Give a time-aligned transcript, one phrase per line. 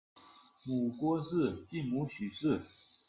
[0.63, 2.61] 母郭氏；继母许氏。